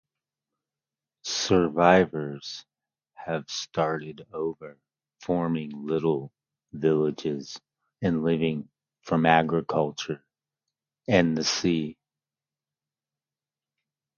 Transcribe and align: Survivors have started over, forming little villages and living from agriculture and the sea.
Survivors 1.25 2.65
have 3.13 3.47
started 3.47 4.25
over, 4.33 4.79
forming 5.19 5.69
little 5.85 6.31
villages 6.73 7.61
and 8.01 8.23
living 8.23 8.67
from 9.03 9.27
agriculture 9.27 10.25
and 11.07 11.37
the 11.37 11.43
sea. 11.43 11.99